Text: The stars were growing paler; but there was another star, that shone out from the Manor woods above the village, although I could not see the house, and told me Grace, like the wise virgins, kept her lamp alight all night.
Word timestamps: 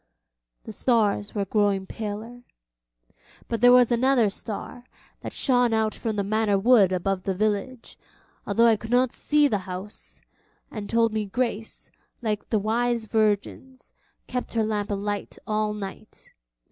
The 0.63 0.71
stars 0.71 1.35
were 1.35 1.45
growing 1.45 1.85
paler; 1.85 2.41
but 3.47 3.61
there 3.61 3.71
was 3.71 3.91
another 3.91 4.31
star, 4.31 4.83
that 5.19 5.31
shone 5.31 5.73
out 5.73 5.93
from 5.93 6.15
the 6.15 6.23
Manor 6.23 6.57
woods 6.57 6.91
above 6.91 7.21
the 7.21 7.35
village, 7.35 7.99
although 8.47 8.65
I 8.65 8.77
could 8.77 8.89
not 8.89 9.11
see 9.11 9.47
the 9.47 9.59
house, 9.69 10.19
and 10.71 10.89
told 10.89 11.13
me 11.13 11.27
Grace, 11.27 11.91
like 12.19 12.49
the 12.49 12.57
wise 12.57 13.05
virgins, 13.05 13.93
kept 14.25 14.55
her 14.55 14.63
lamp 14.63 14.89
alight 14.89 15.37
all 15.45 15.71
night. 15.75 16.31